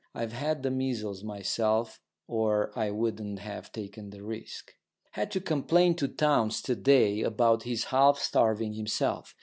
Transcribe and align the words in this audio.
I've 0.15 0.33
had 0.33 0.63
the 0.63 0.71
measles 0.71 1.23
myself 1.23 2.01
or 2.27 2.71
I 2.75 2.89
wouldn't 2.89 3.37
have 3.37 3.71
taken 3.71 4.09
the 4.09 4.23
risk. 4.23 4.73
Had 5.11 5.29
to 5.29 5.39
complain 5.39 5.93
to 5.97 6.07
Townes 6.07 6.59
to 6.63 6.73
day 6.75 7.21
about 7.21 7.61
his 7.69 7.83
half 7.83 8.17
starving 8.17 8.73
himself. 8.73 9.35